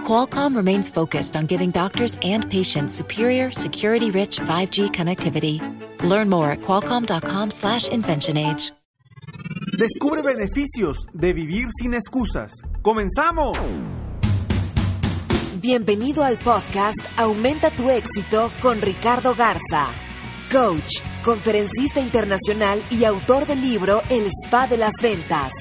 Qualcomm 0.00 0.56
remains 0.56 0.88
focused 0.88 1.36
on 1.36 1.46
giving 1.46 1.70
doctors 1.70 2.16
and 2.22 2.50
patients 2.50 2.94
superior, 2.94 3.52
security-rich 3.52 4.40
5G 4.40 4.90
connectivity. 4.90 5.60
Learn 6.02 6.28
more 6.28 6.50
at 6.50 6.60
qualcomm.com/inventionage. 6.62 8.72
Descubre 9.78 10.22
beneficios 10.22 10.98
de 11.14 11.32
vivir 11.32 11.68
sin 11.72 11.94
excusas. 11.94 12.52
¡Comenzamos! 12.82 13.56
Bienvenido 15.60 16.22
al 16.22 16.38
podcast 16.38 16.98
Aumenta 17.16 17.70
tu 17.70 17.88
éxito 17.88 18.50
con 18.60 18.80
Ricardo 18.80 19.34
Garza, 19.34 19.86
coach, 20.50 21.00
conferencista 21.24 22.00
internacional 22.00 22.82
y 22.90 23.04
autor 23.04 23.46
del 23.46 23.60
libro 23.60 24.02
El 24.08 24.26
Spa 24.26 24.66
de 24.66 24.78
las 24.78 24.92
Ventas. 25.00 25.52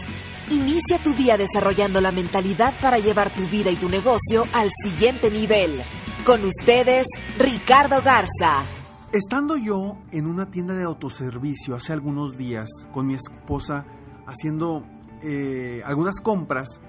Inicia 0.51 0.97
tu 0.97 1.13
día 1.13 1.37
desarrollando 1.37 2.01
la 2.01 2.11
mentalidad 2.11 2.73
para 2.81 2.97
llevar 2.97 3.29
tu 3.29 3.43
vida 3.43 3.69
y 3.69 3.75
tu 3.75 3.87
negocio 3.87 4.45
al 4.51 4.71
siguiente 4.83 5.29
nivel. 5.29 5.79
Con 6.25 6.43
ustedes, 6.43 7.05
Ricardo 7.37 8.01
Garza. 8.01 8.63
Estando 9.13 9.57
yo 9.57 9.99
en 10.11 10.25
una 10.25 10.49
tienda 10.49 10.73
de 10.73 10.85
autoservicio 10.85 11.75
hace 11.75 11.93
algunos 11.93 12.35
días 12.35 12.67
con 12.91 13.05
mi 13.05 13.13
esposa 13.13 13.85
haciendo 14.25 14.87
eh, 15.21 15.83
algunas 15.85 16.19
compras, 16.19 16.81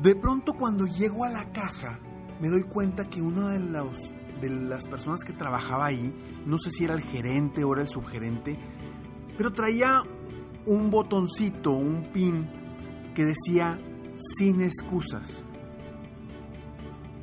de 0.00 0.14
pronto 0.14 0.52
cuando 0.52 0.86
llego 0.86 1.24
a 1.24 1.28
la 1.28 1.50
caja 1.50 1.98
me 2.40 2.50
doy 2.50 2.62
cuenta 2.62 3.08
que 3.08 3.20
una 3.20 3.48
de, 3.48 3.58
los, 3.58 4.14
de 4.40 4.48
las 4.48 4.86
personas 4.86 5.24
que 5.24 5.32
trabajaba 5.32 5.86
ahí, 5.86 6.14
no 6.46 6.56
sé 6.56 6.70
si 6.70 6.84
era 6.84 6.94
el 6.94 7.02
gerente 7.02 7.64
o 7.64 7.72
era 7.72 7.82
el 7.82 7.88
subgerente, 7.88 8.56
pero 9.36 9.52
traía 9.52 10.02
un 10.66 10.88
botoncito, 10.90 11.72
un 11.72 12.12
pin 12.12 12.59
que 13.20 13.26
decía 13.26 13.78
sin 14.38 14.62
excusas. 14.62 15.44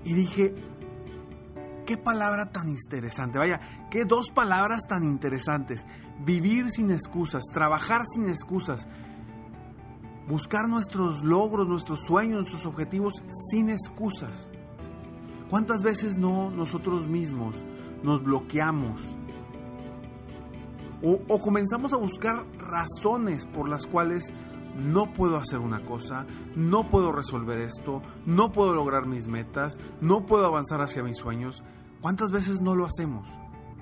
Y 0.03 0.13
dije, 0.13 0.53
qué 1.87 1.97
palabra 1.97 2.51
tan 2.51 2.69
interesante, 2.69 3.39
vaya, 3.39 3.87
qué 3.89 4.05
dos 4.05 4.29
palabras 4.29 4.83
tan 4.87 5.03
interesantes. 5.03 5.87
Vivir 6.23 6.69
sin 6.69 6.91
excusas, 6.91 7.45
trabajar 7.51 8.03
sin 8.05 8.29
excusas, 8.29 8.87
buscar 10.27 10.69
nuestros 10.69 11.23
logros, 11.23 11.67
nuestros 11.67 12.01
sueños, 12.05 12.41
nuestros 12.41 12.67
objetivos 12.67 13.15
sin 13.49 13.71
excusas. 13.71 14.51
¿Cuántas 15.49 15.81
veces 15.81 16.19
no 16.19 16.51
nosotros 16.51 17.07
mismos 17.07 17.55
nos 18.03 18.23
bloqueamos? 18.23 19.01
O, 21.01 21.19
o, 21.27 21.39
comenzamos 21.39 21.91
a 21.93 21.97
buscar 21.97 22.45
razones 22.59 23.47
por 23.47 23.67
las 23.67 23.87
cuales 23.87 24.31
no 24.77 25.13
puedo 25.13 25.37
hacer 25.37 25.59
una 25.59 25.83
cosa, 25.85 26.25
no 26.55 26.89
puedo 26.89 27.11
resolver 27.11 27.59
esto, 27.59 28.01
no 28.25 28.51
puedo 28.51 28.73
lograr 28.73 29.05
mis 29.05 29.27
metas, 29.27 29.79
no 30.01 30.25
puedo 30.25 30.45
avanzar 30.45 30.81
hacia 30.81 31.03
mis 31.03 31.17
sueños. 31.17 31.63
¿Cuántas 32.01 32.31
veces 32.31 32.61
no 32.61 32.75
lo 32.75 32.85
hacemos? 32.85 33.27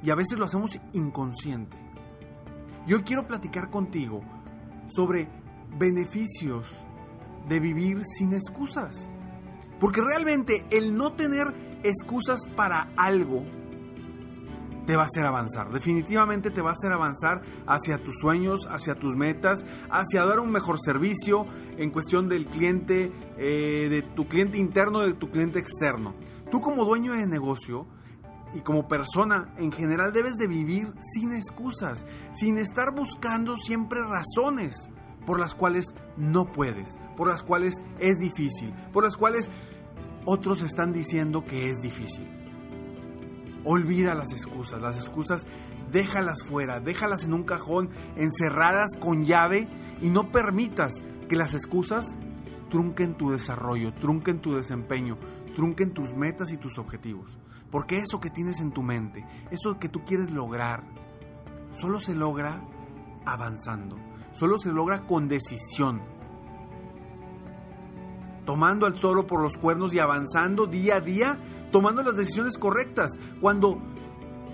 Y 0.02 0.10
a 0.10 0.16
veces 0.16 0.40
lo 0.40 0.46
hacemos 0.46 0.80
inconsciente. 0.94 1.78
Yo 2.88 3.04
quiero 3.04 3.26
platicar 3.26 3.70
contigo 3.70 4.22
sobre 4.88 5.30
beneficios 5.78 6.70
de 7.48 7.60
vivir 7.60 8.02
sin 8.06 8.34
excusas. 8.34 9.10
Porque 9.80 10.02
realmente 10.02 10.66
el 10.70 10.96
no 10.96 11.14
tener 11.14 11.80
excusas 11.84 12.42
para 12.56 12.90
algo 12.96 13.44
te 14.86 14.96
va 14.96 15.04
a 15.04 15.06
hacer 15.06 15.26
avanzar. 15.26 15.72
Definitivamente 15.72 16.52
te 16.52 16.62
va 16.62 16.70
a 16.70 16.74
hacer 16.74 16.92
avanzar 16.92 17.42
hacia 17.68 18.04
tus 18.04 18.16
sueños, 18.20 18.68
hacia 18.70 18.96
tus 18.96 19.16
metas, 19.16 19.66
hacia 19.90 20.26
dar 20.26 20.40
un 20.40 20.52
mejor 20.52 20.80
servicio 20.80 21.46
en 21.78 21.90
cuestión 21.90 22.30
del 22.30 22.46
cliente, 22.48 23.12
eh, 23.38 23.88
de 23.90 24.02
tu 24.02 24.28
cliente 24.28 24.58
interno, 24.58 25.02
de 25.02 25.14
tu 25.14 25.30
cliente 25.30 25.60
externo. 25.60 26.16
Tú 26.52 26.62
como 26.62 26.86
dueño 26.86 27.14
de 27.14 27.26
negocio 27.28 27.88
y 28.54 28.62
como 28.62 28.88
persona 28.88 29.54
en 29.58 29.72
general 29.72 30.14
debes 30.14 30.36
de 30.36 30.48
vivir 30.48 30.94
sin 31.14 31.34
excusas, 31.34 32.06
sin 32.34 32.58
estar 32.58 32.94
buscando 32.94 33.58
siempre 33.58 34.00
razones 34.02 34.90
por 35.26 35.40
las 35.40 35.56
cuales 35.56 35.96
no 36.18 36.52
puedes, 36.52 36.98
por 37.18 37.28
las 37.28 37.44
cuales 37.44 37.82
es 38.00 38.18
difícil, 38.18 38.74
por 38.94 39.04
las 39.04 39.18
cuales 39.18 39.50
otros 40.26 40.62
están 40.62 40.94
diciendo 40.94 41.44
que 41.44 41.70
es 41.70 41.78
difícil. 41.82 42.45
Olvida 43.66 44.16
las 44.16 44.32
excusas, 44.32 44.82
las 44.82 44.98
excusas 44.98 45.48
déjalas 45.92 46.44
fuera, 46.44 46.80
déjalas 46.80 47.24
en 47.24 47.34
un 47.34 47.44
cajón, 47.44 47.90
encerradas 48.16 48.92
con 49.00 49.26
llave 49.26 49.68
y 50.02 50.10
no 50.10 50.32
permitas 50.32 51.04
que 51.28 51.36
las 51.36 51.54
excusas 51.54 52.16
trunquen 52.70 53.16
tu 53.16 53.32
desarrollo, 53.32 53.94
trunquen 53.94 54.40
tu 54.42 54.56
desempeño, 54.56 55.18
trunquen 55.56 55.94
tus 55.94 56.14
metas 56.14 56.52
y 56.52 56.58
tus 56.58 56.78
objetivos. 56.78 57.38
Porque 57.72 57.98
eso 57.98 58.20
que 58.20 58.30
tienes 58.30 58.62
en 58.62 58.72
tu 58.72 58.84
mente, 58.84 59.26
eso 59.52 59.80
que 59.80 59.90
tú 59.90 60.04
quieres 60.06 60.32
lograr, 60.32 60.84
solo 61.74 62.00
se 62.00 62.16
logra 62.16 62.62
avanzando, 63.26 63.98
solo 64.34 64.58
se 64.58 64.72
logra 64.72 65.06
con 65.06 65.28
decisión. 65.28 66.02
Tomando 68.46 68.86
al 68.86 68.94
toro 68.96 69.26
por 69.26 69.42
los 69.42 69.58
cuernos 69.58 69.94
y 69.94 70.00
avanzando 70.00 70.68
día 70.68 70.98
a 70.98 71.02
día 71.02 71.40
tomando 71.76 72.04
las 72.04 72.16
decisiones 72.16 72.58
correctas. 72.58 73.12
Cuando 73.42 73.82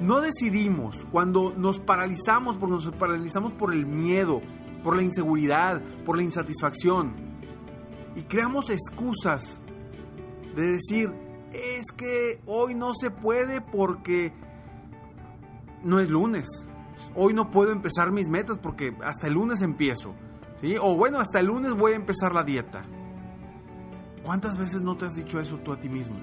no 0.01 0.21
decidimos, 0.21 1.05
cuando 1.11 1.53
nos 1.55 1.79
paralizamos, 1.79 2.57
porque 2.57 2.75
nos 2.83 2.95
paralizamos 2.95 3.53
por 3.53 3.71
el 3.71 3.85
miedo, 3.85 4.41
por 4.83 4.95
la 4.95 5.03
inseguridad, 5.03 5.83
por 6.03 6.17
la 6.17 6.23
insatisfacción, 6.23 7.13
y 8.15 8.23
creamos 8.23 8.71
excusas 8.71 9.61
de 10.55 10.71
decir, 10.71 11.13
es 11.53 11.91
que 11.95 12.41
hoy 12.47 12.73
no 12.73 12.95
se 12.95 13.11
puede 13.11 13.61
porque 13.61 14.33
no 15.83 15.99
es 15.99 16.09
lunes. 16.09 16.47
Hoy 17.13 17.35
no 17.35 17.51
puedo 17.51 17.71
empezar 17.71 18.11
mis 18.11 18.29
metas 18.29 18.57
porque 18.57 18.97
hasta 19.03 19.27
el 19.27 19.33
lunes 19.33 19.61
empiezo. 19.61 20.15
¿sí? 20.59 20.75
O 20.81 20.95
bueno, 20.95 21.19
hasta 21.19 21.39
el 21.39 21.45
lunes 21.45 21.75
voy 21.75 21.91
a 21.91 21.97
empezar 21.97 22.33
la 22.33 22.43
dieta. 22.43 22.83
¿Cuántas 24.23 24.57
veces 24.57 24.81
no 24.81 24.97
te 24.97 25.05
has 25.05 25.15
dicho 25.15 25.39
eso 25.39 25.57
tú 25.57 25.71
a 25.71 25.79
ti 25.79 25.89
mismo? 25.89 26.15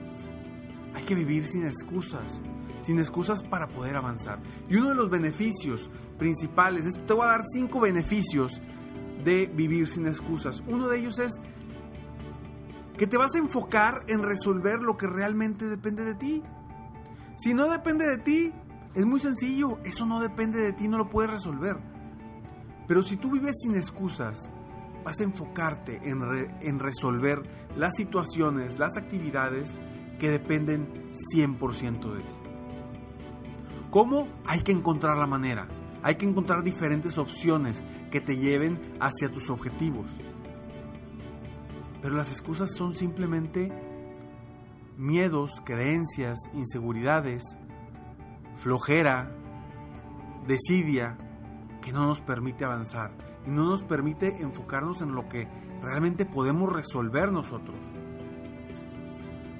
Hay 0.94 1.04
que 1.04 1.14
vivir 1.14 1.46
sin 1.46 1.66
excusas, 1.66 2.42
sin 2.82 2.98
excusas 2.98 3.42
para 3.42 3.68
poder 3.68 3.96
avanzar. 3.96 4.38
Y 4.68 4.76
uno 4.76 4.90
de 4.90 4.94
los 4.94 5.10
beneficios 5.10 5.90
principales, 6.16 6.86
es, 6.86 7.06
te 7.06 7.12
voy 7.12 7.24
a 7.24 7.30
dar 7.30 7.44
cinco 7.46 7.80
beneficios 7.80 8.60
de 9.24 9.46
vivir 9.46 9.88
sin 9.88 10.06
excusas. 10.06 10.62
Uno 10.66 10.88
de 10.88 10.98
ellos 10.98 11.18
es 11.18 11.40
que 12.96 13.06
te 13.06 13.16
vas 13.16 13.34
a 13.34 13.38
enfocar 13.38 14.04
en 14.08 14.22
resolver 14.22 14.80
lo 14.80 14.96
que 14.96 15.06
realmente 15.06 15.66
depende 15.66 16.04
de 16.04 16.14
ti. 16.14 16.42
Si 17.36 17.54
no 17.54 17.68
depende 17.70 18.06
de 18.06 18.18
ti, 18.18 18.52
es 18.94 19.06
muy 19.06 19.20
sencillo, 19.20 19.78
eso 19.84 20.06
no 20.06 20.20
depende 20.20 20.60
de 20.60 20.72
ti, 20.72 20.88
no 20.88 20.98
lo 20.98 21.08
puedes 21.08 21.30
resolver. 21.30 21.78
Pero 22.88 23.02
si 23.02 23.16
tú 23.16 23.30
vives 23.30 23.60
sin 23.60 23.76
excusas, 23.76 24.50
vas 25.08 25.20
a 25.20 25.24
enfocarte 25.24 26.02
en, 26.04 26.22
en 26.60 26.78
resolver 26.78 27.40
las 27.74 27.96
situaciones, 27.96 28.78
las 28.78 28.98
actividades 28.98 29.74
que 30.18 30.28
dependen 30.28 31.14
100% 31.34 32.12
de 32.12 32.20
ti. 32.20 32.34
¿Cómo? 33.90 34.28
Hay 34.44 34.60
que 34.60 34.72
encontrar 34.72 35.16
la 35.16 35.26
manera. 35.26 35.66
Hay 36.02 36.16
que 36.16 36.26
encontrar 36.26 36.62
diferentes 36.62 37.16
opciones 37.16 37.86
que 38.10 38.20
te 38.20 38.36
lleven 38.36 38.98
hacia 39.00 39.32
tus 39.32 39.48
objetivos. 39.48 40.10
Pero 42.02 42.14
las 42.14 42.30
excusas 42.30 42.74
son 42.76 42.92
simplemente 42.92 43.72
miedos, 44.98 45.62
creencias, 45.64 46.38
inseguridades, 46.52 47.56
flojera, 48.58 49.32
desidia, 50.46 51.16
que 51.80 51.92
no 51.92 52.06
nos 52.06 52.20
permite 52.20 52.66
avanzar 52.66 53.27
y 53.48 53.50
no 53.50 53.64
nos 53.64 53.82
permite 53.82 54.42
enfocarnos 54.42 55.00
en 55.00 55.14
lo 55.14 55.26
que 55.26 55.48
realmente 55.80 56.26
podemos 56.26 56.70
resolver 56.70 57.32
nosotros. 57.32 57.78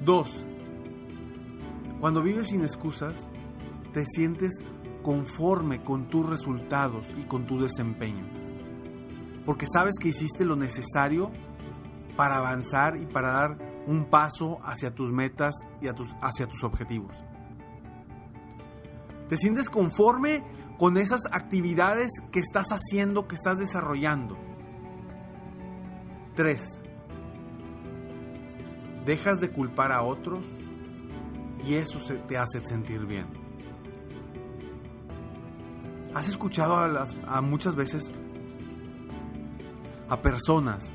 Dos, 0.05 0.45
cuando 1.99 2.23
vives 2.23 2.49
sin 2.49 2.61
excusas, 2.61 3.31
te 3.95 4.05
sientes 4.05 4.63
conforme 5.03 5.83
con 5.83 6.07
tus 6.09 6.29
resultados 6.29 7.07
y 7.17 7.23
con 7.23 7.47
tu 7.47 7.59
desempeño. 7.59 8.27
Porque 9.47 9.65
sabes 9.67 9.95
que 9.99 10.09
hiciste 10.09 10.45
lo 10.45 10.55
necesario 10.55 11.31
para 12.15 12.37
avanzar 12.37 12.99
y 12.99 13.07
para 13.07 13.33
dar 13.33 13.59
un 13.87 14.05
paso 14.11 14.59
hacia 14.65 14.95
tus 14.95 15.11
metas 15.11 15.55
y 15.81 15.87
hacia 15.89 16.47
tus 16.47 16.63
objetivos. 16.63 17.15
Te 19.31 19.39
sientes 19.39 19.71
conforme 19.71 20.45
con 20.79 20.97
esas 20.97 21.23
actividades 21.33 22.11
que 22.31 22.39
estás 22.39 22.69
haciendo, 22.69 23.27
que 23.27 23.35
estás 23.35 23.59
desarrollando. 23.59 24.39
3. 26.37 26.83
Dejas 29.05 29.41
de 29.41 29.51
culpar 29.51 29.91
a 29.91 30.03
otros 30.03 30.47
y 31.67 31.75
eso 31.75 31.99
te 32.29 32.39
hace 32.39 32.65
sentir 32.65 33.07
bien. 33.07 33.27
¿Has 36.15 36.29
escuchado 36.29 36.77
a, 36.77 37.07
a 37.27 37.41
muchas 37.41 37.75
veces 37.75 38.13
a 40.09 40.23
personas 40.23 40.95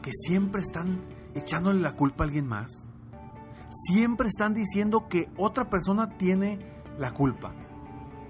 que 0.00 0.10
siempre 0.12 0.62
están 0.62 1.04
echándole 1.34 1.80
la 1.80 1.92
culpa 1.92 2.24
a 2.24 2.26
alguien 2.26 2.46
más? 2.46 2.88
Siempre 3.68 4.28
están 4.28 4.54
diciendo 4.54 5.08
que 5.08 5.28
otra 5.36 5.68
persona 5.68 6.16
tiene 6.16 6.58
la 6.98 7.12
culpa. 7.12 7.52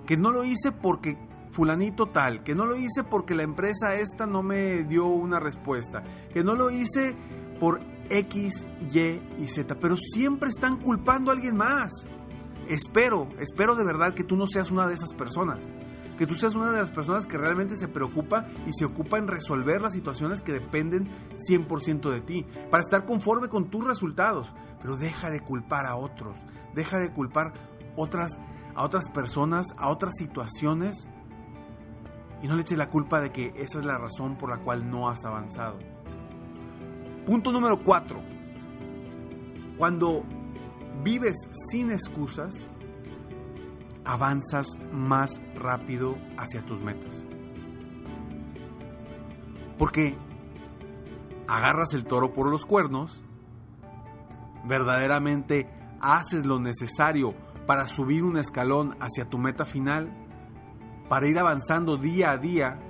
Que 0.06 0.16
no 0.16 0.30
lo 0.30 0.44
hice 0.44 0.72
porque 0.72 1.18
fulanito 1.54 2.06
tal, 2.06 2.42
que 2.42 2.54
no 2.54 2.66
lo 2.66 2.76
hice 2.76 3.04
porque 3.04 3.34
la 3.34 3.44
empresa 3.44 3.94
esta 3.94 4.26
no 4.26 4.42
me 4.42 4.82
dio 4.84 5.06
una 5.06 5.38
respuesta, 5.38 6.02
que 6.32 6.42
no 6.42 6.54
lo 6.54 6.70
hice 6.70 7.14
por 7.60 7.80
X, 8.10 8.66
Y 8.92 8.98
y 9.38 9.48
Z, 9.48 9.76
pero 9.76 9.96
siempre 9.96 10.50
están 10.50 10.76
culpando 10.76 11.30
a 11.30 11.34
alguien 11.34 11.56
más. 11.56 12.06
Espero, 12.68 13.28
espero 13.38 13.76
de 13.76 13.84
verdad 13.84 14.14
que 14.14 14.24
tú 14.24 14.36
no 14.36 14.46
seas 14.46 14.70
una 14.70 14.88
de 14.88 14.94
esas 14.94 15.14
personas, 15.14 15.68
que 16.18 16.26
tú 16.26 16.34
seas 16.34 16.54
una 16.54 16.70
de 16.70 16.78
las 16.78 16.90
personas 16.90 17.26
que 17.26 17.38
realmente 17.38 17.76
se 17.76 17.88
preocupa 17.88 18.46
y 18.66 18.72
se 18.72 18.84
ocupa 18.84 19.18
en 19.18 19.28
resolver 19.28 19.80
las 19.80 19.92
situaciones 19.92 20.40
que 20.40 20.52
dependen 20.52 21.08
100% 21.48 22.10
de 22.10 22.20
ti, 22.20 22.46
para 22.70 22.82
estar 22.82 23.04
conforme 23.04 23.48
con 23.48 23.70
tus 23.70 23.86
resultados, 23.86 24.54
pero 24.80 24.96
deja 24.96 25.30
de 25.30 25.40
culpar 25.40 25.86
a 25.86 25.96
otros, 25.96 26.38
deja 26.74 26.98
de 26.98 27.12
culpar 27.12 27.52
otras, 27.96 28.40
a 28.74 28.84
otras 28.84 29.10
personas, 29.10 29.74
a 29.76 29.88
otras 29.88 30.14
situaciones 30.16 31.08
y 32.42 32.48
no 32.48 32.56
le 32.56 32.62
eches 32.62 32.76
la 32.76 32.90
culpa 32.90 33.20
de 33.20 33.32
que 33.32 33.52
esa 33.56 33.78
es 33.78 33.86
la 33.86 33.96
razón 33.96 34.36
por 34.36 34.50
la 34.50 34.58
cual 34.58 34.90
no 34.90 35.08
has 35.08 35.24
avanzado. 35.24 35.78
Punto 37.24 37.52
número 37.52 37.78
4. 37.78 38.20
Cuando 39.78 40.24
vives 41.02 41.48
sin 41.70 41.90
excusas, 41.90 42.68
avanzas 44.04 44.66
más 44.92 45.40
rápido 45.54 46.16
hacia 46.36 46.64
tus 46.66 46.82
metas. 46.82 47.26
Porque 49.78 50.16
agarras 51.48 51.94
el 51.94 52.04
toro 52.04 52.32
por 52.32 52.48
los 52.50 52.66
cuernos, 52.66 53.24
verdaderamente 54.64 55.68
haces 56.00 56.44
lo 56.44 56.58
necesario 56.58 57.34
para 57.66 57.86
subir 57.86 58.24
un 58.24 58.36
escalón 58.36 58.96
hacia 59.00 59.28
tu 59.28 59.38
meta 59.38 59.64
final 59.64 60.12
para 61.08 61.28
ir 61.28 61.38
avanzando 61.38 61.96
día 61.96 62.30
a 62.30 62.38
día, 62.38 62.80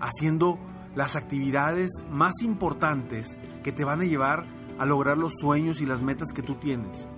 haciendo 0.00 0.58
las 0.94 1.16
actividades 1.16 1.90
más 2.10 2.42
importantes 2.42 3.36
que 3.62 3.72
te 3.72 3.84
van 3.84 4.00
a 4.00 4.04
llevar 4.04 4.46
a 4.78 4.86
lograr 4.86 5.18
los 5.18 5.32
sueños 5.40 5.80
y 5.80 5.86
las 5.86 6.02
metas 6.02 6.32
que 6.32 6.42
tú 6.42 6.56
tienes. 6.56 7.08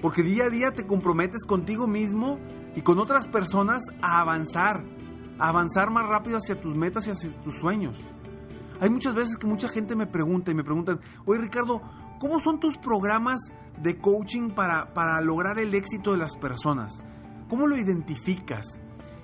Porque 0.00 0.22
día 0.22 0.44
a 0.44 0.50
día 0.50 0.72
te 0.72 0.86
comprometes 0.86 1.44
contigo 1.44 1.86
mismo 1.86 2.38
y 2.76 2.82
con 2.82 2.98
otras 2.98 3.28
personas 3.28 3.82
a 4.00 4.20
avanzar, 4.20 4.84
a 5.38 5.48
avanzar 5.48 5.90
más 5.90 6.06
rápido 6.06 6.38
hacia 6.38 6.60
tus 6.60 6.76
metas 6.76 7.06
y 7.06 7.10
hacia 7.10 7.32
tus 7.40 7.58
sueños. 7.58 8.04
Hay 8.80 8.90
muchas 8.90 9.14
veces 9.14 9.36
que 9.36 9.46
mucha 9.46 9.68
gente 9.68 9.96
me 9.96 10.06
pregunta 10.06 10.52
y 10.52 10.54
me 10.54 10.62
preguntan, 10.62 11.00
oye 11.24 11.40
Ricardo, 11.40 11.82
¿cómo 12.18 12.40
son 12.40 12.60
tus 12.60 12.78
programas 12.78 13.40
de 13.80 13.98
coaching 13.98 14.50
para, 14.50 14.92
para 14.94 15.20
lograr 15.20 15.58
el 15.58 15.74
éxito 15.74 16.12
de 16.12 16.18
las 16.18 16.36
personas? 16.36 17.00
¿Cómo 17.48 17.66
lo 17.66 17.76
identificas? 17.76 18.78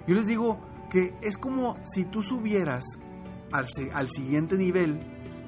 Yo 0.06 0.14
les 0.14 0.26
digo 0.26 0.61
que 0.91 1.14
es 1.23 1.37
como 1.37 1.76
si 1.85 2.05
tú 2.05 2.23
subieras 2.23 2.85
al, 3.52 3.67
al 3.93 4.11
siguiente 4.11 4.56
nivel, 4.56 5.00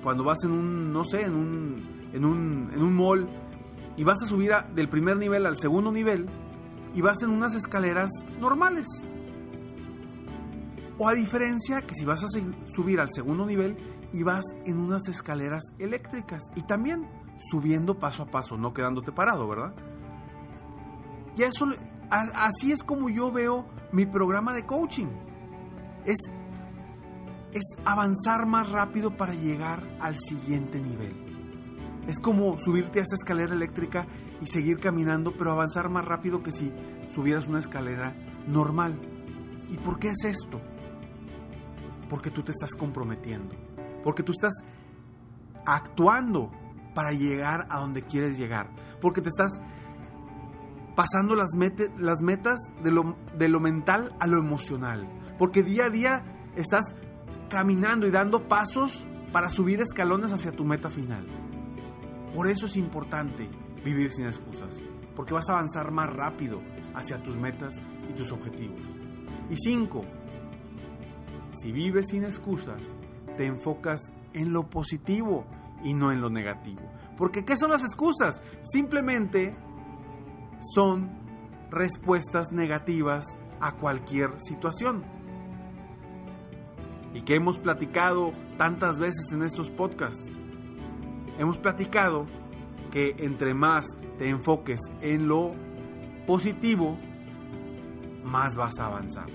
cuando 0.03 0.25
vas 0.25 0.45
en 0.45 0.53
un, 0.53 0.93
no 0.93 1.05
sé, 1.05 1.23
en 1.23 1.35
un, 1.35 2.11
en 2.13 2.25
un, 2.25 2.71
en 2.73 2.83
un 2.83 2.95
mall, 2.95 3.29
y 3.97 4.05
vas 4.05 4.23
a 4.23 4.27
subir 4.27 4.53
del 4.75 4.89
primer 4.89 5.17
nivel 5.17 5.47
al 5.47 5.57
segundo 5.57 5.91
nivel, 5.91 6.27
y 6.95 7.01
vas 7.01 7.23
en 7.23 7.31
unas 7.31 7.55
escaleras 7.55 8.11
normales. 8.41 8.87
O 10.99 11.09
a 11.09 11.15
diferencia 11.15 11.83
que 11.83 11.95
si 11.95 12.05
vas 12.05 12.25
a 12.25 12.29
subir 12.29 13.01
al 13.01 13.11
segundo 13.11 13.45
nivel 13.45 13.77
y 14.13 14.23
vas 14.23 14.45
en 14.65 14.79
unas 14.79 15.09
escaleras 15.09 15.63
eléctricas 15.79 16.43
y 16.57 16.63
también 16.63 17.07
subiendo 17.39 17.99
paso 17.99 18.23
a 18.23 18.27
paso, 18.27 18.57
no 18.57 18.73
quedándote 18.73 19.13
parado, 19.13 19.47
¿verdad? 19.49 19.75
Y 21.37 21.43
eso 21.43 21.67
así 22.11 22.73
es 22.73 22.83
como 22.83 23.11
yo 23.11 23.31
veo 23.31 23.67
mi 23.93 24.07
programa 24.07 24.53
de 24.53 24.65
coaching. 24.65 25.09
Es, 26.05 26.19
es 27.53 27.77
avanzar 27.85 28.47
más 28.47 28.71
rápido 28.71 29.17
para 29.17 29.35
llegar 29.35 29.87
al 30.01 30.19
siguiente 30.19 30.81
nivel. 30.81 31.27
Es 32.07 32.21
como 32.21 32.57
subirte 32.59 33.01
a 33.01 33.03
esa 33.03 33.17
escalera 33.17 33.55
eléctrica 33.55 34.07
y 34.41 34.47
seguir 34.47 34.79
caminando, 34.79 35.37
pero 35.37 35.51
avanzar 35.51 35.89
más 35.89 36.05
rápido 36.05 36.43
que 36.43 36.53
si 36.53 36.73
subieras 37.13 37.49
una 37.49 37.59
escalera 37.59 38.15
normal. 38.47 38.99
¿Y 39.69 39.77
por 39.79 39.99
qué 39.99 40.11
es 40.11 40.25
esto? 40.25 40.61
Porque 42.09 42.31
tú 42.31 42.43
te 42.43 42.53
estás 42.53 42.75
comprometiendo. 42.75 43.57
Porque 44.05 44.23
tú 44.23 44.31
estás 44.31 44.55
actuando 45.65 46.53
para 46.97 47.13
llegar 47.13 47.67
a 47.69 47.79
donde 47.79 48.01
quieres 48.01 48.39
llegar. 48.39 48.71
Porque 49.03 49.21
te 49.21 49.29
estás 49.29 49.61
pasando 50.95 51.37
las, 51.37 51.51
las 51.99 52.23
metas 52.23 52.59
de 52.83 52.91
lo, 52.91 53.19
de 53.37 53.51
lo 53.51 53.61
mental 53.61 54.17
a 54.19 54.27
lo 54.27 54.39
emocional. 54.39 55.07
Porque 55.39 55.63
día 55.63 55.85
a 55.85 55.91
día 55.91 56.25
estás 56.57 56.95
caminando 57.51 58.07
y 58.07 58.11
dando 58.11 58.49
pasos 58.49 59.07
para 59.31 59.51
subir 59.51 59.83
escalones 59.83 60.33
hacia 60.33 60.53
tu 60.53 60.65
meta 60.65 60.91
final. 60.91 61.27
Por 62.35 62.49
eso 62.49 62.65
es 62.65 62.79
importante 62.79 63.51
vivir 63.85 64.11
sin 64.11 64.25
excusas, 64.25 64.83
porque 65.15 65.35
vas 65.35 65.51
a 65.51 65.53
avanzar 65.53 65.91
más 65.93 66.11
rápido 66.11 66.63
hacia 66.95 67.23
tus 67.23 67.37
metas 67.37 67.77
y 68.09 68.15
tus 68.15 68.33
objetivos. 68.33 68.81
Y 69.51 69.57
cinco, 69.57 70.01
si 71.61 71.73
vives 71.73 72.07
sin 72.09 72.25
excusas, 72.25 72.97
te 73.37 73.45
enfocas 73.45 74.01
en 74.33 74.55
lo 74.55 74.71
positivo 74.71 75.47
y 75.87 75.95
no 75.95 76.11
en 76.11 76.21
lo 76.21 76.31
negativo. 76.31 76.83
Porque 77.17 77.45
¿qué 77.45 77.57
son 77.57 77.71
las 77.71 77.85
excusas? 77.85 78.43
Simplemente 78.63 79.57
son 80.75 81.09
respuestas 81.71 82.51
negativas 82.51 83.39
a 83.61 83.77
cualquier 83.77 84.41
situación. 84.41 85.05
Y 87.15 87.23
que 87.23 87.37
hemos 87.37 87.61
platicado 87.61 88.33
tantas 88.59 88.99
veces 88.99 89.31
en 89.31 89.43
estos 89.43 89.71
podcasts. 89.71 90.33
Hemos 91.39 91.57
platicado 91.57 92.27
que 92.91 93.15
entre 93.19 93.55
más 93.55 93.87
te 94.19 94.29
enfoques 94.29 94.81
en 95.03 95.29
lo 95.29 95.53
positivo, 96.27 96.99
más 98.25 98.57
vas 98.57 98.81
a 98.81 98.87
avanzar. 98.87 99.29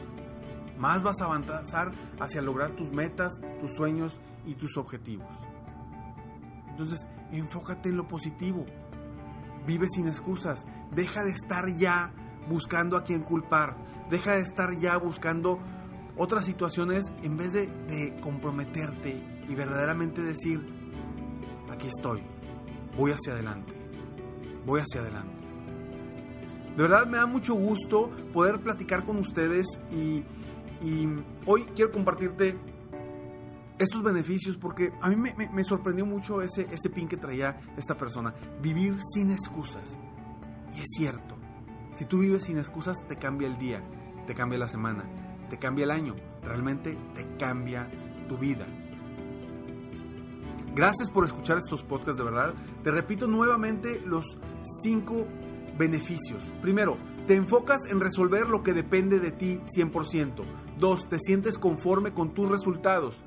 Más 0.77 1.01
vas 1.01 1.21
a 1.21 1.25
avanzar 1.25 1.93
hacia 2.19 2.41
lograr 2.41 2.71
tus 2.71 2.91
metas, 2.91 3.39
tus 3.61 3.73
sueños 3.73 4.19
y 4.45 4.55
tus 4.55 4.75
objetivos. 4.75 5.29
Entonces, 6.81 7.07
enfócate 7.31 7.89
en 7.89 7.97
lo 7.97 8.07
positivo. 8.07 8.65
Vive 9.67 9.87
sin 9.87 10.07
excusas. 10.07 10.65
Deja 10.95 11.23
de 11.23 11.31
estar 11.31 11.65
ya 11.75 12.11
buscando 12.49 12.97
a 12.97 13.03
quien 13.03 13.21
culpar. 13.21 13.77
Deja 14.09 14.33
de 14.33 14.41
estar 14.41 14.77
ya 14.79 14.97
buscando 14.97 15.59
otras 16.17 16.43
situaciones 16.45 17.13
en 17.21 17.37
vez 17.37 17.53
de, 17.53 17.67
de 17.67 18.19
comprometerte 18.21 19.43
y 19.47 19.55
verdaderamente 19.55 20.21
decir, 20.21 20.65
aquí 21.71 21.87
estoy, 21.87 22.21
voy 22.97 23.11
hacia 23.11 23.33
adelante, 23.33 23.73
voy 24.65 24.81
hacia 24.81 25.01
adelante. 25.01 25.47
De 26.75 26.83
verdad 26.83 27.05
me 27.05 27.17
da 27.17 27.25
mucho 27.25 27.53
gusto 27.53 28.09
poder 28.33 28.59
platicar 28.61 29.05
con 29.05 29.17
ustedes 29.17 29.79
y, 29.91 30.23
y 30.81 31.07
hoy 31.45 31.63
quiero 31.75 31.91
compartirte 31.91 32.57
estos 33.81 34.03
beneficios 34.03 34.57
porque 34.57 34.93
a 35.01 35.09
mí 35.09 35.15
me, 35.15 35.63
sorprendió 35.63 36.05
mucho 36.05 36.41
ese, 36.41 36.67
ese 36.71 36.89
pin 36.89 37.07
que 37.07 37.17
traía 37.17 37.59
esta 37.77 37.97
persona. 37.97 38.33
Vivir 38.61 38.97
sin 39.13 39.31
excusas. 39.31 39.97
Y 40.75 40.81
es 40.81 40.87
cierto. 40.95 41.35
Si 41.93 42.05
tú 42.05 42.19
vives 42.19 42.43
sin 42.43 42.57
excusas, 42.57 42.97
te 43.07 43.15
cambia 43.15 43.47
el 43.47 43.57
día, 43.57 43.83
te 44.25 44.33
cambia 44.33 44.57
la 44.57 44.67
semana, 44.67 45.03
te 45.49 45.57
cambia 45.57 45.85
el 45.85 45.91
año. 45.91 46.15
Realmente 46.41 46.97
te 47.13 47.37
cambia 47.37 47.89
tu 48.29 48.37
vida. 48.37 48.65
Gracias 50.73 51.11
por 51.11 51.25
escuchar 51.25 51.57
estos 51.57 51.83
podcasts 51.83 52.17
de 52.17 52.23
verdad. 52.23 52.53
Te 52.83 52.91
repito 52.91 53.27
nuevamente 53.27 54.01
los 54.05 54.37
cinco 54.81 55.27
beneficios. 55.77 56.49
Primero, 56.61 56.97
te 57.27 57.35
enfocas 57.35 57.81
en 57.89 57.99
resolver 57.99 58.47
lo 58.47 58.63
que 58.63 58.73
depende 58.73 59.19
de 59.19 59.31
ti 59.31 59.59
100%. 59.75 60.43
Dos, 60.77 61.09
te 61.09 61.19
sientes 61.19 61.57
conforme 61.57 62.13
con 62.13 62.33
tus 62.33 62.49
resultados. 62.49 63.21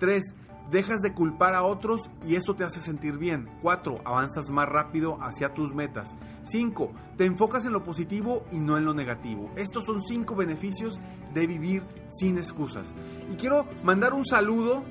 3. 0.00 0.34
dejas 0.70 1.00
de 1.00 1.14
culpar 1.14 1.54
a 1.54 1.64
otros 1.64 2.10
y 2.26 2.36
eso 2.36 2.54
te 2.54 2.64
hace 2.64 2.80
sentir 2.80 3.18
bien. 3.18 3.48
4. 3.60 4.00
Avanzas 4.04 4.50
más 4.50 4.68
rápido 4.68 5.18
hacia 5.20 5.52
tus 5.52 5.74
metas. 5.74 6.16
5. 6.44 6.92
Te 7.16 7.24
enfocas 7.24 7.64
en 7.66 7.72
lo 7.72 7.82
positivo 7.82 8.44
y 8.50 8.60
no 8.60 8.76
en 8.76 8.84
lo 8.84 8.94
negativo. 8.94 9.50
Estos 9.56 9.84
son 9.84 10.00
5 10.02 10.34
beneficios 10.34 11.00
de 11.34 11.46
vivir 11.46 11.82
sin 12.08 12.38
excusas. 12.38 12.94
Y 13.32 13.36
quiero 13.36 13.66
mandar 13.82 14.14
un 14.14 14.24
saludo, 14.24 14.84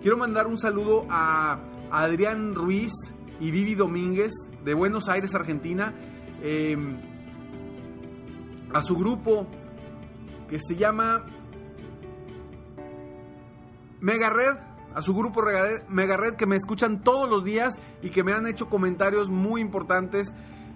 quiero 0.00 0.16
mandar 0.16 0.46
un 0.46 0.58
saludo 0.58 1.06
a 1.10 1.60
Adrián 1.90 2.54
Ruiz 2.54 2.92
y 3.40 3.50
Vivi 3.50 3.74
Domínguez 3.74 4.32
de 4.64 4.74
Buenos 4.74 5.08
Aires, 5.08 5.34
Argentina, 5.34 5.94
em, 6.42 6.98
a 8.72 8.82
su 8.82 8.96
grupo 8.96 9.46
que 10.48 10.58
se 10.58 10.76
llama 10.76 11.24
Mega 14.06 14.30
Red 14.30 14.56
a 14.94 15.02
su 15.02 15.14
grupo 15.14 15.42
Mega 15.88 16.16
Red 16.16 16.36
que 16.36 16.46
me 16.46 16.54
escuchan 16.54 17.00
todos 17.00 17.28
los 17.28 17.42
días 17.42 17.80
y 18.02 18.10
que 18.10 18.22
me 18.22 18.32
han 18.32 18.46
hecho 18.46 18.68
comentarios 18.68 19.30
muy 19.30 19.60
importantes 19.60 20.32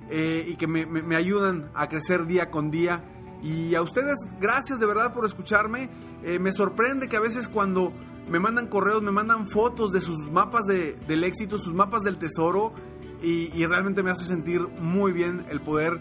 eh, 0.09 0.45
y 0.49 0.57
que 0.57 0.67
me, 0.67 1.15
ayudan 1.15 1.71
a 1.73 1.89
crecer 1.89 2.27
día 2.27 2.51
con 2.51 2.73
día. 2.73 3.05
Y 3.41 3.77
a 3.77 3.83
ustedes, 3.83 4.19
gracias 4.41 4.81
de 4.81 4.87
verdad 4.87 5.15
por 5.15 5.25
escucharme. 5.27 5.89
Eh, 6.25 6.41
me 6.41 6.53
sorprende 6.53 7.07
que 7.07 7.17
a 7.17 7.21
veces 7.21 7.47
cuando 7.47 7.93
me 8.29 8.41
mandan 8.41 8.67
correos, 8.67 9.01
me 9.01 9.13
mandan 9.13 9.47
fotos 9.47 9.93
de 9.93 10.01
sus 10.01 10.29
mapas 10.29 10.65
del 10.67 11.23
éxito, 11.23 11.57
sus 11.57 11.73
mapas 11.73 12.03
del 12.03 12.19
tesoro. 12.19 12.75
Y, 13.23 13.57
y, 13.57 13.65
realmente 13.65 14.03
me 14.03 14.11
hace 14.11 14.25
sentir 14.25 14.67
muy 14.81 15.13
bien 15.13 15.47
el 15.51 15.61
poder 15.61 16.01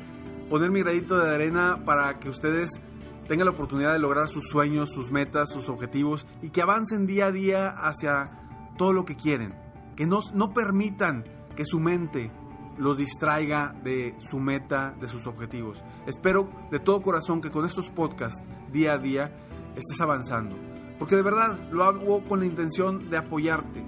poner 0.49 0.71
mi 0.71 0.79
gradito 0.79 1.17
de 1.17 1.29
arena 1.35 1.83
para 1.85 2.17
que 2.17 2.29
ustedes 2.29 2.81
tengan 3.29 3.45
la 3.45 3.51
oportunidad 3.51 3.93
de 3.93 3.99
lograr 3.99 4.27
sus 4.27 4.49
sueños, 4.49 4.89
sus 4.91 5.11
metas, 5.11 5.51
sus 5.51 5.69
objetivos 5.69 6.25
y 6.41 6.49
que 6.49 6.63
avancen 6.63 7.05
día 7.05 7.27
a 7.27 7.31
día 7.31 7.69
hacia 7.69 8.31
todo 8.75 8.91
lo 8.91 9.05
que 9.05 9.15
quieren. 9.15 9.53
Que 9.95 10.07
no, 10.07 10.19
no 10.33 10.51
permitan 10.51 11.23
que 11.55 11.63
su 11.63 11.79
mente 11.79 12.31
los 12.79 12.97
distraiga 12.97 13.75
de 13.83 14.15
su 14.17 14.39
meta, 14.39 14.95
de 14.99 15.07
sus 15.07 15.27
objetivos. 15.27 15.83
Espero 16.07 16.49
de 16.71 16.79
todo 16.79 17.03
corazón 17.03 17.39
que 17.39 17.51
con 17.51 17.65
estos 17.65 17.89
podcasts 17.89 18.41
día 18.71 18.93
a 18.93 18.97
día 18.97 19.31
estés 19.75 20.01
avanzando. 20.01 20.57
Porque 20.97 21.15
de 21.15 21.21
verdad 21.21 21.69
lo 21.71 21.83
hago 21.83 22.23
con 22.27 22.39
la 22.39 22.47
intención 22.47 23.11
de 23.11 23.17
apoyarte. 23.17 23.85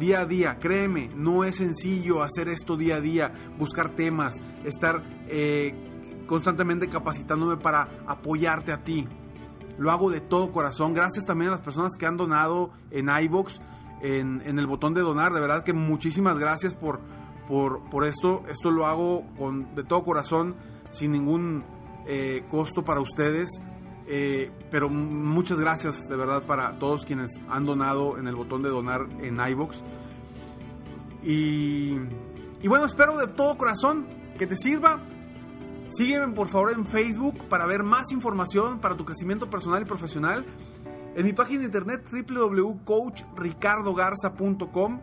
Día 0.00 0.22
a 0.22 0.26
día, 0.26 0.58
créeme, 0.58 1.10
no 1.14 1.44
es 1.44 1.56
sencillo 1.56 2.22
hacer 2.22 2.48
esto 2.48 2.76
día 2.78 2.96
a 2.96 3.00
día, 3.00 3.32
buscar 3.58 3.90
temas, 3.90 4.36
estar 4.64 5.04
eh, 5.28 5.93
constantemente 6.26 6.88
capacitándome 6.88 7.56
para 7.56 7.88
apoyarte 8.06 8.72
a 8.72 8.82
ti. 8.82 9.06
Lo 9.78 9.90
hago 9.90 10.10
de 10.10 10.20
todo 10.20 10.52
corazón. 10.52 10.94
Gracias 10.94 11.24
también 11.24 11.48
a 11.48 11.52
las 11.52 11.60
personas 11.60 11.96
que 11.98 12.06
han 12.06 12.16
donado 12.16 12.70
en 12.90 13.08
iBox, 13.08 13.60
en, 14.00 14.40
el 14.58 14.66
botón 14.66 14.94
de 14.94 15.00
donar. 15.00 15.32
De 15.32 15.40
verdad 15.40 15.64
que 15.64 15.72
muchísimas 15.72 16.38
gracias 16.38 16.76
por, 16.76 17.00
por, 17.48 18.04
esto. 18.04 18.42
Esto 18.48 18.70
lo 18.70 18.86
hago 18.86 19.24
con, 19.36 19.74
de 19.74 19.82
todo 19.82 20.02
corazón, 20.02 20.56
sin 20.90 21.12
ningún 21.12 21.64
eh, 22.06 22.44
costo 22.50 22.84
para 22.84 23.00
ustedes. 23.00 23.48
Eh, 24.06 24.52
pero 24.70 24.90
muchas 24.90 25.58
gracias 25.58 26.04
de 26.08 26.16
verdad 26.16 26.44
para 26.44 26.78
todos 26.78 27.06
quienes 27.06 27.40
han 27.48 27.64
donado 27.64 28.18
en 28.18 28.28
el 28.28 28.36
botón 28.36 28.62
de 28.62 28.68
donar 28.68 29.08
en 29.20 29.40
iBox. 29.40 29.82
Y 31.22 31.98
bueno, 32.68 32.84
espero 32.84 33.16
de 33.18 33.28
todo 33.28 33.56
corazón 33.56 34.06
que 34.38 34.46
te 34.46 34.56
sirva 34.56 35.00
Sígueme 35.94 36.34
por 36.34 36.48
favor 36.48 36.72
en 36.72 36.84
Facebook 36.84 37.48
para 37.48 37.64
ver 37.66 37.84
más 37.84 38.10
información 38.10 38.80
para 38.80 38.96
tu 38.96 39.04
crecimiento 39.04 39.48
personal 39.48 39.82
y 39.82 39.84
profesional. 39.84 40.44
En 41.14 41.24
mi 41.24 41.32
página 41.32 41.60
de 41.60 41.66
internet 41.66 42.04
www.coachricardogarza.com. 42.10 45.00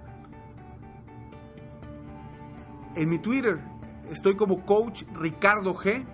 En 2.95 3.09
mi 3.09 3.19
Twitter 3.19 3.61
estoy 4.09 4.35
como 4.35 4.65
Coach 4.65 5.03
Ricardo 5.13 5.73
G. 5.75 6.05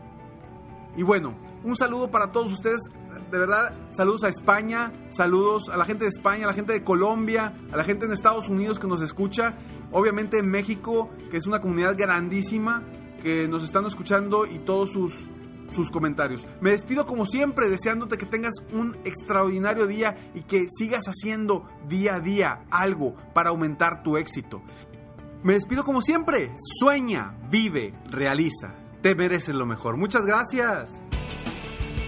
Y 0.95 1.01
bueno, 1.01 1.33
un 1.63 1.75
saludo 1.75 2.11
para 2.11 2.31
todos 2.31 2.53
ustedes. 2.53 2.81
De 3.31 3.39
verdad, 3.39 3.73
saludos 3.89 4.25
a 4.25 4.29
España, 4.29 4.93
saludos 5.07 5.69
a 5.69 5.77
la 5.77 5.85
gente 5.85 6.03
de 6.03 6.09
España, 6.09 6.43
a 6.43 6.49
la 6.49 6.53
gente 6.53 6.73
de 6.73 6.83
Colombia, 6.83 7.51
a 7.71 7.77
la 7.77 7.83
gente 7.83 8.05
en 8.05 8.11
Estados 8.11 8.47
Unidos 8.47 8.77
que 8.77 8.85
nos 8.85 9.01
escucha. 9.01 9.57
Obviamente 9.91 10.37
en 10.37 10.51
México, 10.51 11.09
que 11.31 11.37
es 11.37 11.47
una 11.47 11.61
comunidad 11.61 11.97
grandísima 11.97 12.83
que 13.27 13.47
nos 13.49 13.61
están 13.65 13.85
escuchando 13.85 14.45
y 14.45 14.57
todos 14.59 14.93
sus, 14.93 15.27
sus 15.75 15.91
comentarios. 15.91 16.47
Me 16.61 16.71
despido 16.71 17.05
como 17.05 17.25
siempre 17.25 17.67
deseándote 17.67 18.17
que 18.17 18.25
tengas 18.25 18.53
un 18.71 18.95
extraordinario 19.03 19.85
día 19.85 20.15
y 20.33 20.43
que 20.43 20.65
sigas 20.69 21.03
haciendo 21.07 21.67
día 21.89 22.15
a 22.15 22.19
día 22.21 22.63
algo 22.71 23.17
para 23.33 23.49
aumentar 23.49 24.01
tu 24.01 24.15
éxito. 24.15 24.61
Me 25.43 25.53
despido 25.55 25.83
como 25.83 26.01
siempre. 26.01 26.53
Sueña, 26.79 27.35
vive, 27.51 27.91
realiza. 28.09 28.75
Te 29.01 29.13
mereces 29.13 29.55
lo 29.55 29.65
mejor. 29.65 29.97
Muchas 29.97 30.25
gracias. 30.25 30.89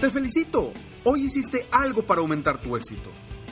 Te 0.00 0.10
felicito. 0.10 0.72
Hoy 1.04 1.24
hiciste 1.24 1.68
algo 1.70 2.02
para 2.02 2.22
aumentar 2.22 2.62
tu 2.62 2.78
éxito. 2.78 3.10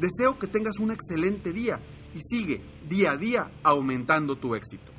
Deseo 0.00 0.38
que 0.38 0.46
tengas 0.46 0.78
un 0.78 0.90
excelente 0.90 1.52
día 1.52 1.80
y 2.14 2.20
sigue 2.20 2.60
día 2.86 3.12
a 3.12 3.16
día 3.16 3.50
aumentando 3.62 4.36
tu 4.36 4.54
éxito. 4.54 4.92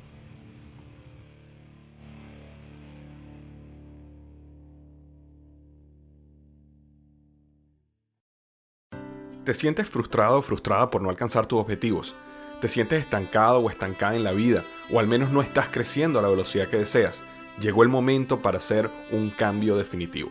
¿Te 9.44 9.54
sientes 9.54 9.88
frustrado 9.88 10.38
o 10.38 10.42
frustrada 10.42 10.90
por 10.90 11.00
no 11.00 11.08
alcanzar 11.08 11.46
tus 11.46 11.60
objetivos? 11.60 12.14
¿Te 12.60 12.68
sientes 12.68 13.00
estancado 13.00 13.60
o 13.60 13.70
estancada 13.70 14.14
en 14.14 14.24
la 14.24 14.32
vida? 14.32 14.64
¿O 14.92 15.00
al 15.00 15.06
menos 15.06 15.30
no 15.30 15.40
estás 15.40 15.68
creciendo 15.68 16.18
a 16.18 16.22
la 16.22 16.28
velocidad 16.28 16.68
que 16.68 16.76
deseas? 16.76 17.22
Llegó 17.60 17.82
el 17.82 17.88
momento 17.88 18.42
para 18.42 18.58
hacer 18.58 18.90
un 19.10 19.30
cambio 19.30 19.76
definitivo. 19.76 20.30